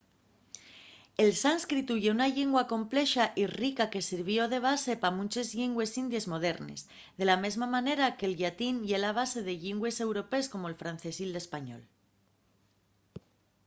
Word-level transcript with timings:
el 1.23 1.31
sánscritu 1.43 1.93
ye 2.01 2.11
una 2.17 2.27
llingua 2.35 2.63
complexa 2.73 3.25
y 3.41 3.43
rica 3.61 3.85
que 3.93 4.05
sirvió 4.09 4.41
de 4.53 4.59
base 4.69 4.93
pa 5.01 5.09
munches 5.17 5.47
llingües 5.57 5.95
indies 6.03 6.29
modernes 6.33 6.81
de 7.19 7.25
la 7.31 7.37
mesma 7.43 7.67
manera 7.75 8.05
en 8.09 8.17
que’l 8.17 8.37
llatín 8.41 8.75
ye 8.89 8.97
la 9.01 9.11
base 9.19 9.39
de 9.47 9.53
llingües 9.61 9.97
europees 10.07 10.49
como’l 10.53 10.79
francés 10.81 11.15
y 11.25 11.27
l’español 11.33 11.81